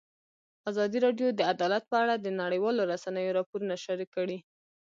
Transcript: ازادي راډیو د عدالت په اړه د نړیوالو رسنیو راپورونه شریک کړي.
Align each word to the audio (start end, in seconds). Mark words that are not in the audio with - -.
ازادي 0.69 0.97
راډیو 1.05 1.27
د 1.33 1.41
عدالت 1.53 1.83
په 1.91 1.95
اړه 2.03 2.15
د 2.17 2.27
نړیوالو 2.41 2.87
رسنیو 2.91 3.35
راپورونه 3.37 3.73
شریک 3.85 4.09
کړي. 4.17 4.37